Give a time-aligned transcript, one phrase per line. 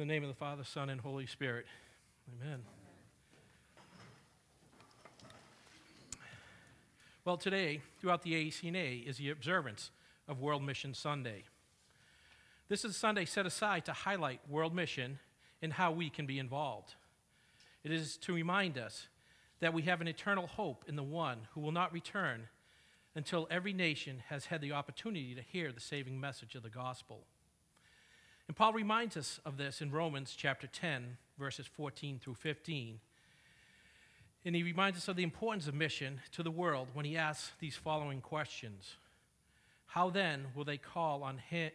[0.00, 1.66] In the name of the Father, Son, and Holy Spirit.
[2.40, 2.62] Amen.
[7.26, 9.90] Well, today, throughout the ACNA, is the observance
[10.26, 11.44] of World Mission Sunday.
[12.70, 15.18] This is a Sunday set aside to highlight world mission
[15.60, 16.94] and how we can be involved.
[17.84, 19.06] It is to remind us
[19.60, 22.48] that we have an eternal hope in the one who will not return
[23.14, 27.26] until every nation has had the opportunity to hear the saving message of the gospel.
[28.50, 32.98] And Paul reminds us of this in Romans chapter 10, verses 14 through 15.
[34.44, 37.52] And he reminds us of the importance of mission to the world when he asks
[37.60, 38.96] these following questions
[39.86, 41.70] How then will they call on him,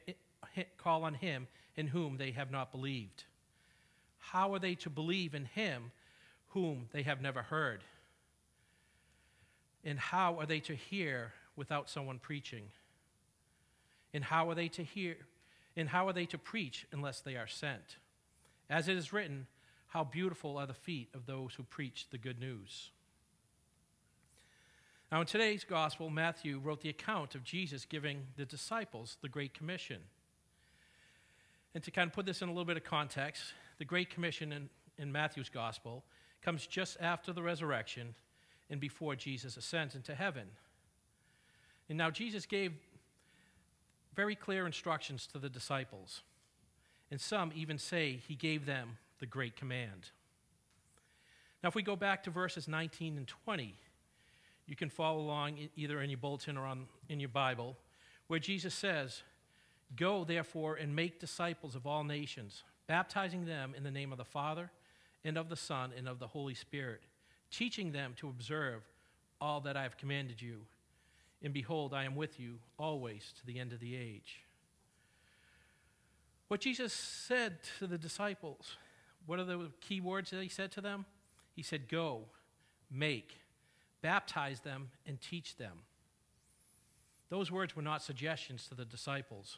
[0.77, 3.23] call on him in whom they have not believed?
[4.19, 5.93] How are they to believe in him
[6.49, 7.85] whom they have never heard?
[9.85, 12.65] And how are they to hear without someone preaching?
[14.13, 15.15] And how are they to hear?
[15.77, 17.97] And how are they to preach unless they are sent?
[18.69, 19.47] As it is written,
[19.87, 22.91] how beautiful are the feet of those who preach the good news.
[25.11, 29.53] Now, in today's gospel, Matthew wrote the account of Jesus giving the disciples the Great
[29.53, 30.01] Commission.
[31.73, 33.43] And to kind of put this in a little bit of context,
[33.77, 36.03] the Great Commission in, in Matthew's gospel
[36.41, 38.15] comes just after the resurrection
[38.69, 40.47] and before Jesus ascends into heaven.
[41.87, 42.73] And now Jesus gave
[44.15, 46.21] very clear instructions to the disciples.
[47.11, 50.09] And some even say he gave them the great command.
[51.63, 53.75] Now, if we go back to verses 19 and 20,
[54.67, 57.77] you can follow along either in your bulletin or on, in your Bible,
[58.27, 59.23] where Jesus says,
[59.95, 64.25] Go, therefore, and make disciples of all nations, baptizing them in the name of the
[64.25, 64.71] Father,
[65.23, 67.01] and of the Son, and of the Holy Spirit
[67.55, 68.81] teaching them to observe
[69.39, 70.61] all that I have commanded you.
[71.43, 74.41] And behold, I am with you always to the end of the age.
[76.47, 78.77] What Jesus said to the disciples,
[79.25, 81.05] what are the key words that he said to them?
[81.55, 82.25] He said, Go,
[82.91, 83.37] make,
[84.01, 85.79] baptize them, and teach them.
[87.29, 89.57] Those words were not suggestions to the disciples.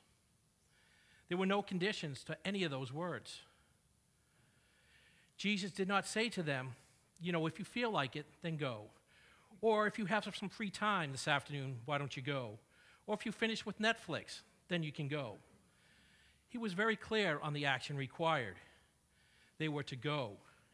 [1.28, 3.42] There were no conditions to any of those words.
[5.38, 6.76] Jesus did not say to them,
[7.22, 8.86] you know, if you feel like it, then go.
[9.62, 12.60] Or if you have some free time this afternoon, why don't you go?
[13.06, 15.36] Or if you finish with Netflix, then you can go.
[16.50, 18.56] He was very clear on the action required.
[19.58, 20.34] They were to go,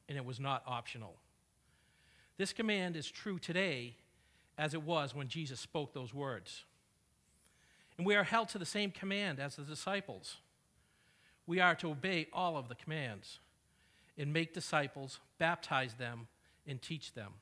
[0.10, 1.16] and it was not optional.
[2.38, 3.96] This command is true today
[4.58, 6.66] as it was when Jesus spoke those words.
[7.98, 10.38] And we are held to the same command as the disciples.
[11.46, 13.40] We are to obey all of the commands
[14.18, 16.28] and make disciples, baptize them,
[16.68, 17.34] and teach them.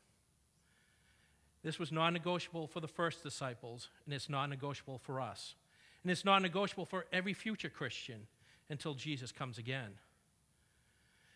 [1.63, 5.55] This was non negotiable for the first disciples, and it's non negotiable for us.
[6.03, 8.27] And it's non negotiable for every future Christian
[8.69, 9.91] until Jesus comes again.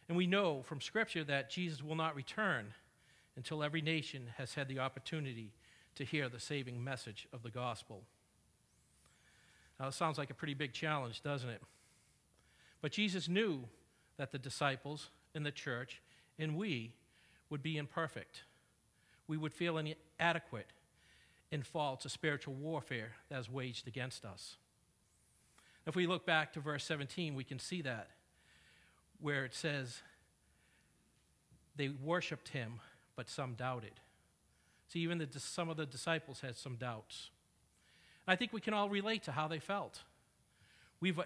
[0.07, 2.73] And we know from Scripture that Jesus will not return
[3.35, 5.51] until every nation has had the opportunity
[5.95, 8.03] to hear the saving message of the gospel.
[9.79, 11.61] Now, it sounds like a pretty big challenge, doesn't it?
[12.81, 13.65] But Jesus knew
[14.17, 16.01] that the disciples and the church
[16.39, 16.93] and we
[17.49, 18.43] would be imperfect.
[19.27, 20.67] We would feel inadequate
[21.51, 24.57] and fall to spiritual warfare that is waged against us.
[25.85, 28.09] If we look back to verse 17, we can see that,
[29.19, 30.01] where it says,
[31.75, 32.79] They worshiped him,
[33.15, 33.99] but some doubted.
[34.87, 37.29] See, even the, some of the disciples had some doubts.
[38.27, 40.01] I think we can all relate to how they felt.
[40.99, 41.23] We've uh,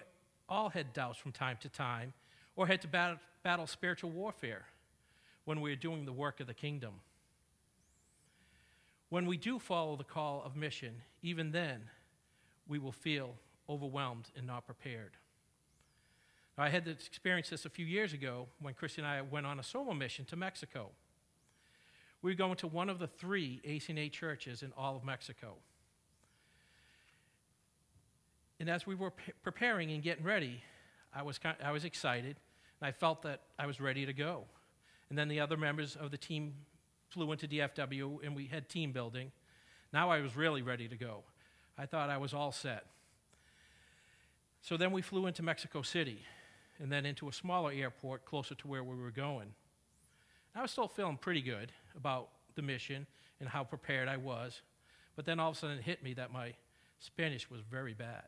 [0.48, 2.12] all had doubts from time to time
[2.56, 4.64] or had to battle, battle spiritual warfare
[5.44, 6.94] when we are doing the work of the kingdom.
[9.10, 11.82] When we do follow the call of mission, even then,
[12.68, 13.34] we will feel
[13.68, 15.16] overwhelmed and not prepared.
[16.56, 19.46] Now, I had to experience this a few years ago when Christy and I went
[19.46, 20.90] on a solo mission to Mexico.
[22.22, 25.54] We were going to one of the three ACNA churches in all of Mexico.
[28.60, 30.62] And as we were preparing and getting ready,
[31.14, 32.36] I was, I was excited,
[32.80, 34.44] and I felt that I was ready to go.
[35.08, 36.54] And then the other members of the team
[37.10, 39.32] flew into DFW and we had team building.
[39.92, 41.24] Now I was really ready to go.
[41.76, 42.86] I thought I was all set.
[44.62, 46.20] So then we flew into Mexico City
[46.78, 49.54] and then into a smaller airport closer to where we were going.
[50.54, 53.06] I was still feeling pretty good about the mission
[53.38, 54.62] and how prepared I was,
[55.16, 56.54] but then all of a sudden it hit me that my
[56.98, 58.24] Spanish was very bad.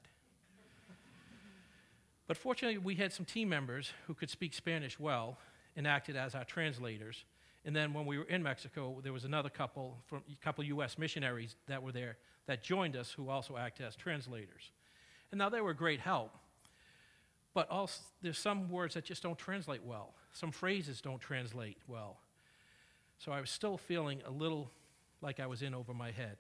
[2.27, 5.39] but fortunately, we had some team members who could speak Spanish well,
[5.77, 7.25] and acted as our translators.
[7.65, 10.99] And then when we were in Mexico, there was another couple from a couple U.S.
[10.99, 12.17] missionaries that were there
[12.47, 14.73] that joined us who also acted as translators.
[15.31, 16.37] And now they were great help.
[17.55, 20.15] But also, there's some words that just don't translate well.
[20.33, 22.19] Some phrases don't translate well.
[23.19, 24.71] So I was still feeling a little
[25.21, 26.39] like I was in over my head.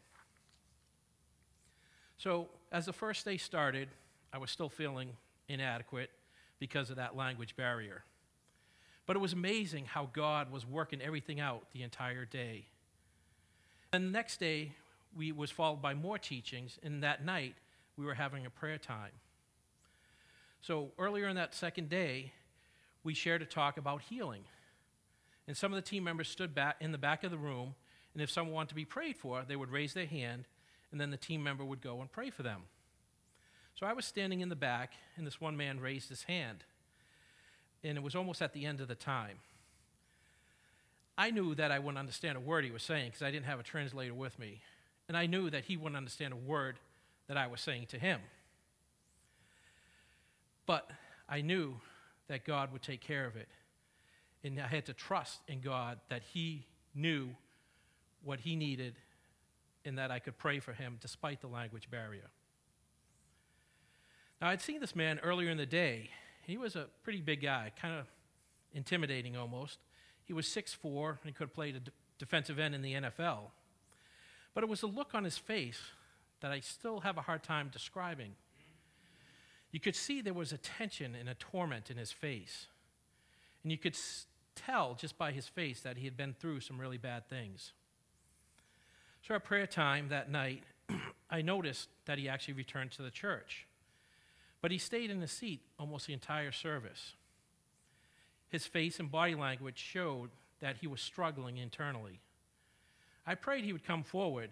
[2.17, 3.89] So as the first day started,
[4.33, 5.11] I was still feeling
[5.49, 6.11] inadequate
[6.59, 8.05] because of that language barrier.
[9.07, 12.67] But it was amazing how God was working everything out the entire day.
[13.93, 14.73] And the next day,
[15.17, 17.55] we was followed by more teachings, and that night
[17.97, 19.11] we were having a prayer time.
[20.61, 22.33] So earlier in that second day,
[23.05, 24.45] we shared a talk about healing.
[25.49, 27.75] And some of the team members stood back in the back of the room,
[28.15, 30.47] and if someone wanted to be prayed for, they would raise their hand,
[30.91, 32.63] and then the team member would go and pray for them.
[33.75, 36.65] So I was standing in the back, and this one man raised his hand.
[37.84, 39.38] And it was almost at the end of the time.
[41.19, 43.61] I knew that I wouldn't understand a word he was saying because I didn't have
[43.61, 44.61] a translator with me.
[45.08, 46.79] And I knew that he wouldn't understand a word
[47.29, 48.20] that I was saying to him.
[50.67, 50.90] But
[51.29, 51.75] I knew
[52.29, 53.49] that God would take care of it.
[54.44, 57.31] And I had to trust in God that He knew
[58.25, 58.94] what He needed
[59.84, 62.31] and that I could pray for him despite the language barrier.
[64.40, 66.11] Now, I'd seen this man earlier in the day.
[66.47, 68.06] He was a pretty big guy, kind of
[68.75, 69.79] intimidating almost.
[70.25, 71.81] He was 6'4 and could have played a
[72.19, 73.50] defensive end in the NFL.
[74.55, 75.81] But it was a look on his face
[76.41, 78.33] that I still have a hard time describing.
[79.71, 82.67] You could see there was a tension and a torment in his face.
[83.62, 83.97] And you could
[84.55, 87.73] tell just by his face that he had been through some really bad things.
[89.27, 90.65] So, at prayer time that night,
[91.31, 93.67] I noticed that he actually returned to the church.
[94.62, 97.14] But he stayed in his seat almost the entire service.
[98.49, 100.31] His face and body language showed
[100.61, 102.20] that he was struggling internally.
[103.26, 104.50] I prayed he would come forward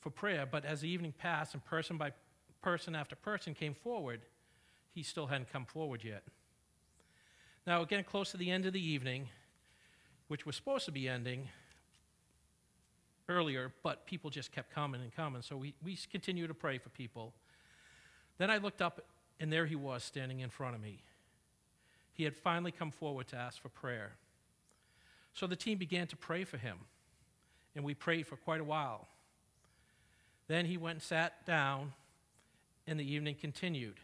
[0.00, 2.12] for prayer, but as the evening passed and person by
[2.62, 4.20] person after person came forward,
[4.94, 6.22] he still hadn't come forward yet.
[7.66, 9.28] Now, again, close to the end of the evening,
[10.28, 11.48] which was supposed to be ending
[13.28, 16.88] earlier, but people just kept coming and coming, so we, we continued to pray for
[16.90, 17.32] people.
[18.38, 19.00] Then I looked up,
[19.40, 21.02] and there he was standing in front of me.
[22.12, 24.12] He had finally come forward to ask for prayer.
[25.32, 26.78] So the team began to pray for him,
[27.74, 29.08] and we prayed for quite a while.
[30.48, 31.92] Then he went and sat down
[32.86, 33.96] and the evening continued.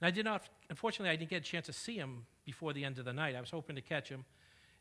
[0.00, 2.84] And I did not, unfortunately, I didn't get a chance to see him before the
[2.84, 3.34] end of the night.
[3.34, 4.24] I was hoping to catch him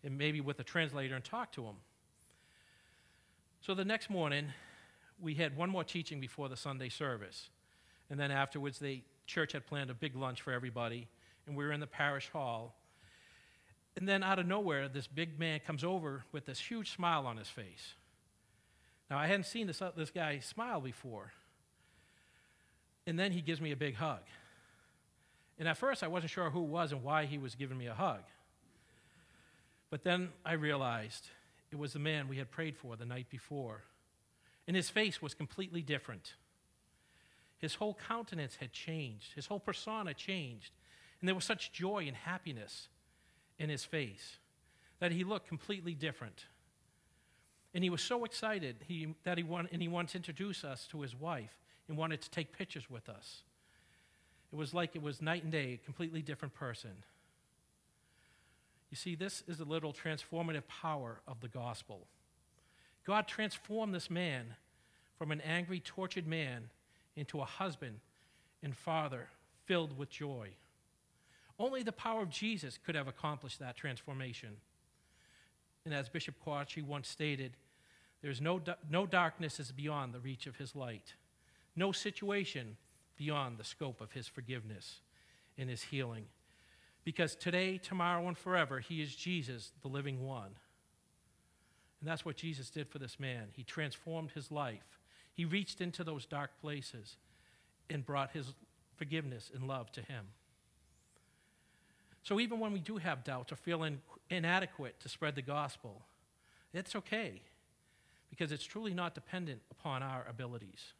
[0.03, 1.75] and maybe with a translator and talk to him.
[3.61, 4.49] So the next morning,
[5.19, 7.49] we had one more teaching before the Sunday service.
[8.09, 11.07] And then afterwards, the church had planned a big lunch for everybody,
[11.47, 12.75] and we were in the parish hall.
[13.97, 17.37] And then out of nowhere, this big man comes over with this huge smile on
[17.37, 17.95] his face.
[19.09, 21.31] Now, I hadn't seen this, uh, this guy smile before.
[23.07, 24.21] And then he gives me a big hug.
[25.57, 27.87] And at first, I wasn't sure who it was and why he was giving me
[27.87, 28.21] a hug.
[29.89, 31.29] But then I realized
[31.71, 33.83] it was the man we had prayed for the night before.
[34.67, 36.33] And his face was completely different.
[37.65, 40.69] His whole countenance had changed, his whole persona changed.
[41.19, 42.89] And there was such joy and happiness
[43.57, 44.37] in his face
[44.99, 46.45] that he looked completely different.
[47.73, 50.85] And he was so excited he, that he, want, and he wanted to introduce us
[50.91, 51.57] to his wife
[51.87, 53.41] and wanted to take pictures with us.
[54.53, 56.91] It was like it was night and day, a completely different person.
[58.91, 62.05] You see, this is the little transformative power of the gospel.
[63.07, 64.53] God transformed this man
[65.17, 66.69] from an angry, tortured man
[67.15, 67.99] into a husband
[68.63, 69.27] and father
[69.65, 70.49] filled with joy.
[71.57, 74.57] Only the power of Jesus could have accomplished that transformation.
[75.85, 77.53] And as Bishop Kwashi once stated,
[78.21, 81.13] there's no, no darkness is beyond the reach of his light
[81.75, 82.77] no situation
[83.17, 85.01] beyond the scope of his forgiveness
[85.57, 86.25] and his healing.
[87.03, 90.55] Because today, tomorrow, and forever, he is Jesus, the living one.
[92.01, 93.49] And that's what Jesus did for this man.
[93.53, 94.99] He transformed his life.
[95.35, 97.17] He reached into those dark places
[97.89, 98.53] and brought his
[98.95, 100.25] forgiveness and love to him.
[102.23, 103.87] So even when we do have doubts or feel
[104.31, 106.01] inadequate to spread the gospel,
[106.73, 107.41] it's okay
[108.31, 110.93] because it's truly not dependent upon our abilities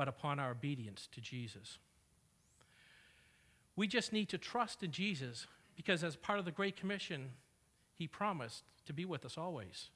[0.00, 1.76] but upon our obedience to Jesus.
[3.76, 5.46] We just need to trust in Jesus
[5.76, 7.32] because, as part of the Great Commission,
[7.92, 9.90] He promised to be with us always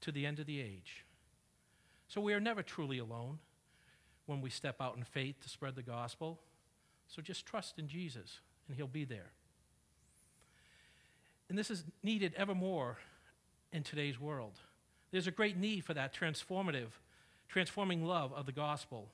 [0.00, 1.03] to the end of the age.
[2.08, 3.38] So we are never truly alone
[4.26, 6.40] when we step out in faith to spread the gospel.
[7.08, 9.30] So just trust in Jesus, and He'll be there.
[11.48, 12.98] And this is needed ever more
[13.72, 14.58] in today's world.
[15.10, 16.88] There's a great need for that transformative
[17.48, 19.08] transforming love of the gospel.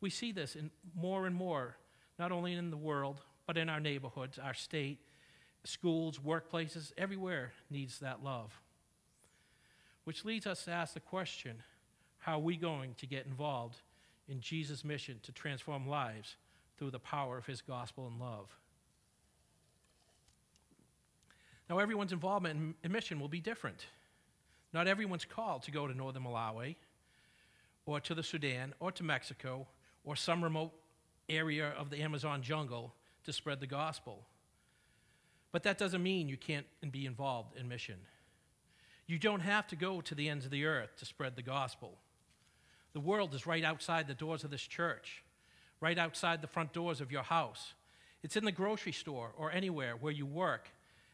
[0.00, 1.76] We see this in more and more
[2.18, 4.98] not only in the world, but in our neighborhoods, our state,
[5.64, 8.60] schools, workplaces, everywhere needs that love.
[10.04, 11.62] Which leads us to ask the question
[12.26, 13.76] how are we going to get involved
[14.28, 16.34] in Jesus' mission to transform lives
[16.76, 18.48] through the power of his gospel and love?
[21.70, 23.86] Now, everyone's involvement in mission will be different.
[24.72, 26.74] Not everyone's called to go to northern Malawi
[27.86, 29.68] or to the Sudan or to Mexico
[30.02, 30.72] or some remote
[31.28, 32.92] area of the Amazon jungle
[33.22, 34.26] to spread the gospel.
[35.52, 38.00] But that doesn't mean you can't be involved in mission.
[39.06, 41.98] You don't have to go to the ends of the earth to spread the gospel.
[42.96, 45.22] The world is right outside the doors of this church,
[45.82, 47.74] right outside the front doors of your house.
[48.22, 50.70] It's in the grocery store or anywhere where you work,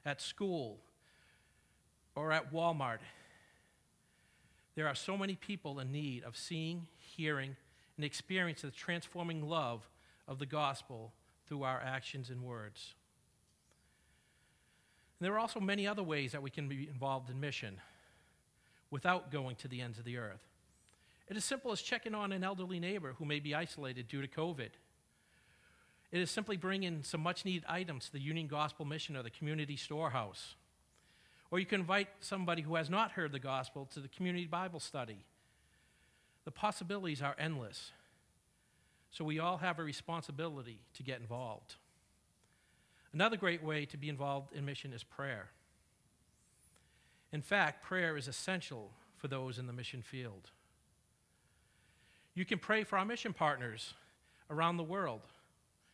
[0.07, 0.79] at school,
[2.15, 2.99] or at Walmart.
[4.77, 6.87] There are so many people in need of seeing,
[7.17, 7.57] hearing,
[7.97, 9.85] and experiencing the transforming love
[10.29, 11.13] of the gospel
[11.49, 12.95] through our actions and words.
[15.19, 17.81] And there are also many other ways that we can be involved in mission
[18.93, 20.52] without going to the ends of the earth.
[21.29, 24.29] It is simple as checking on an elderly neighbor who may be isolated due to
[24.29, 24.71] COVID.
[26.11, 29.31] It is simply bringing some much needed items to the Union Gospel Mission or the
[29.31, 30.57] community storehouse.
[31.51, 34.81] Or you can invite somebody who has not heard the gospel to the community Bible
[34.81, 35.25] study.
[36.45, 37.93] The possibilities are endless.
[39.11, 41.77] So we all have a responsibility to get involved.
[43.13, 45.51] Another great way to be involved in mission is prayer.
[47.33, 50.51] In fact, prayer is essential for those in the mission field.
[52.35, 53.95] You can pray for our mission partners
[54.51, 55.21] around the world.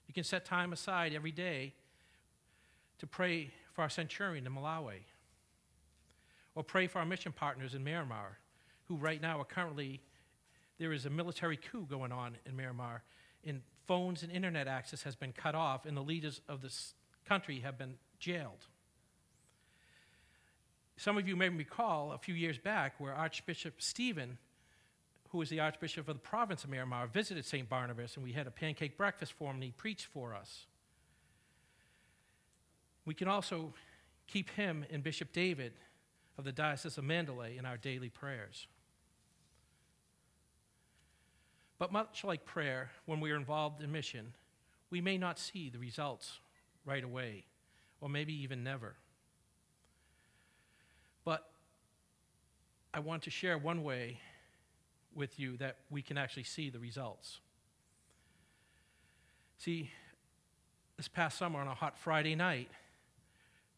[0.07, 1.75] You can set time aside every day
[2.99, 5.01] to pray for our centurion in Malawi.
[6.55, 8.37] Or pray for our mission partners in Myanmar,
[8.85, 10.01] who right now are currently,
[10.79, 13.01] there is a military coup going on in Myanmar,
[13.45, 17.61] and phones and internet access has been cut off, and the leaders of this country
[17.61, 18.67] have been jailed.
[20.97, 24.39] Some of you may recall a few years back where Archbishop Stephen,
[25.31, 27.69] who was the Archbishop of the province of Myanmar, visited St.
[27.69, 30.67] Barnabas and we had a pancake breakfast for him and he preached for us.
[33.05, 33.73] We can also
[34.27, 35.73] keep him and Bishop David
[36.37, 38.67] of the Diocese of Mandalay in our daily prayers.
[41.79, 44.35] But much like prayer, when we are involved in mission,
[44.91, 46.41] we may not see the results
[46.85, 47.45] right away,
[48.01, 48.95] or maybe even never.
[51.25, 51.49] But
[52.93, 54.19] I want to share one way
[55.15, 57.41] with you that we can actually see the results.
[59.59, 59.91] See,
[60.97, 62.69] this past summer on a hot Friday night,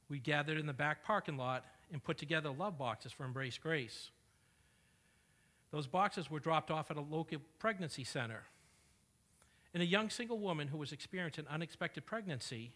[0.09, 4.11] we gathered in the back parking lot and put together love boxes for Embrace Grace.
[5.71, 8.43] Those boxes were dropped off at a local pregnancy center.
[9.73, 12.73] And a young single woman who was experiencing an unexpected pregnancy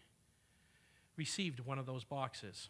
[1.17, 2.69] received one of those boxes.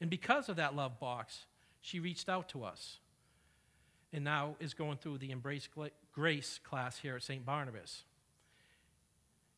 [0.00, 1.46] And because of that love box,
[1.80, 2.98] she reached out to us
[4.12, 5.68] and now is going through the Embrace
[6.12, 7.44] Grace class here at St.
[7.44, 8.04] Barnabas.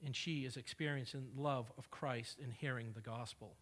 [0.04, 3.54] And she is experiencing love of Christ and hearing the gospel.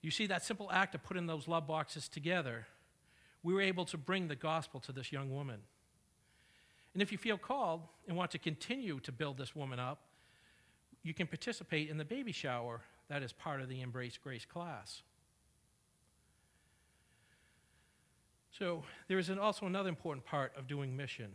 [0.00, 2.66] You see, that simple act of putting those love boxes together,
[3.42, 5.60] we were able to bring the gospel to this young woman.
[6.94, 10.00] And if you feel called and want to continue to build this woman up,
[11.02, 15.02] you can participate in the baby shower that is part of the Embrace Grace class.
[18.58, 21.30] So, there is an, also another important part of doing mission.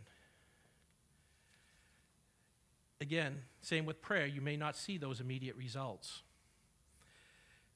[3.00, 6.20] Again, same with prayer, you may not see those immediate results.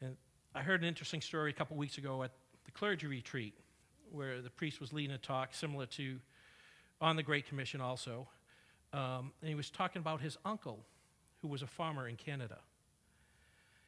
[0.02, 0.16] And
[0.54, 2.32] I heard an interesting story a couple weeks ago at
[2.66, 3.54] the clergy retreat
[4.12, 6.18] where the priest was leading a talk similar to
[7.00, 8.28] on the Great Commission also.
[8.92, 10.84] Um, and he was talking about his uncle
[11.40, 12.58] who was a farmer in Canada.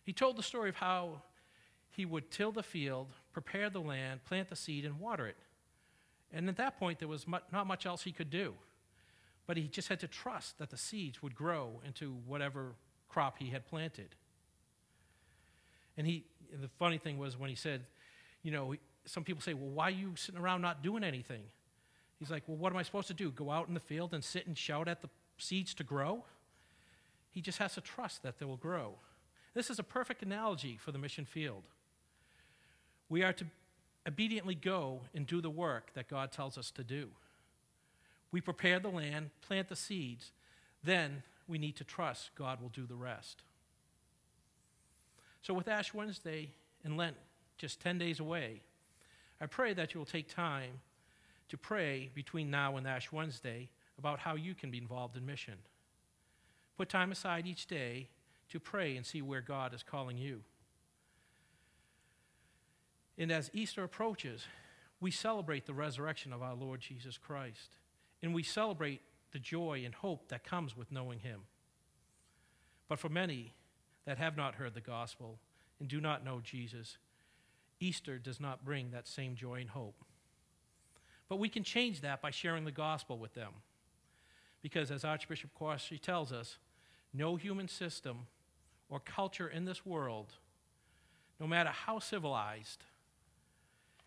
[0.05, 1.21] He told the story of how
[1.91, 5.37] he would till the field, prepare the land, plant the seed, and water it.
[6.33, 8.55] And at that point, there was not much else he could do.
[9.47, 12.75] But he just had to trust that the seeds would grow into whatever
[13.09, 14.15] crop he had planted.
[15.97, 16.25] And he,
[16.61, 17.83] the funny thing was when he said,
[18.43, 18.75] you know,
[19.07, 21.43] some people say, well, why are you sitting around not doing anything?
[22.19, 23.31] He's like, well, what am I supposed to do?
[23.31, 25.09] Go out in the field and sit and shout at the
[25.39, 26.25] seeds to grow?
[27.31, 28.95] He just has to trust that they will grow.
[29.55, 31.65] This is a perfect analogy for the mission field.
[33.09, 33.47] We are to
[34.07, 37.09] obediently go and do the work that God tells us to do.
[38.33, 40.33] We prepare the land, plant the seeds,
[40.83, 43.43] then we need to trust God will do the rest.
[45.43, 46.51] So, with Ash Wednesday
[46.85, 47.17] and Lent
[47.59, 48.61] just 10 days away,
[49.41, 50.81] I pray that you will take time
[51.49, 55.55] to pray between now and Ash Wednesday about how you can be involved in mission.
[56.77, 58.09] Put time aside each day
[58.51, 60.43] to pray and see where God is calling you.
[63.21, 64.47] And as Easter approaches,
[64.99, 67.77] we celebrate the resurrection of our Lord Jesus Christ.
[68.23, 71.43] And we celebrate the joy and hope that comes with knowing Him.
[72.89, 73.53] But for many
[74.07, 75.39] that have not heard the gospel
[75.79, 76.97] and do not know Jesus,
[77.79, 80.03] Easter does not bring that same joy and hope.
[81.29, 83.53] But we can change that by sharing the gospel with them.
[84.63, 86.57] Because as Archbishop Corsi tells us,
[87.13, 88.27] no human system
[88.89, 90.33] or culture in this world,
[91.39, 92.85] no matter how civilized,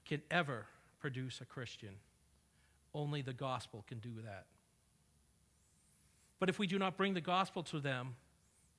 [0.05, 0.65] can ever
[0.99, 1.95] produce a Christian.
[2.93, 4.45] Only the gospel can do that.
[6.39, 8.15] But if we do not bring the gospel to them,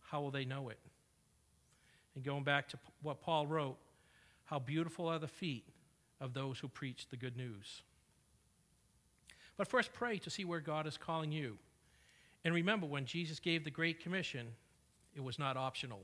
[0.00, 0.78] how will they know it?
[2.14, 3.76] And going back to what Paul wrote,
[4.44, 5.64] how beautiful are the feet
[6.20, 7.82] of those who preach the good news.
[9.56, 11.58] But first, pray to see where God is calling you.
[12.44, 14.48] And remember, when Jesus gave the Great Commission,
[15.14, 16.02] it was not optional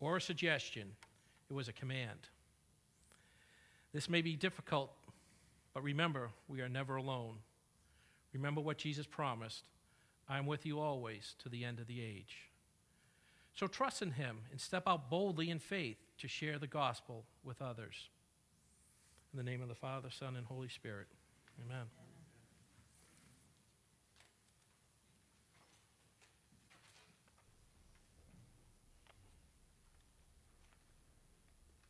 [0.00, 0.90] or a suggestion,
[1.48, 2.28] it was a command.
[3.92, 4.92] This may be difficult,
[5.74, 7.36] but remember, we are never alone.
[8.32, 9.64] Remember what Jesus promised
[10.28, 12.50] I am with you always to the end of the age.
[13.52, 17.60] So trust in Him and step out boldly in faith to share the gospel with
[17.60, 18.08] others.
[19.32, 21.08] In the name of the Father, Son, and Holy Spirit,
[21.64, 21.86] amen.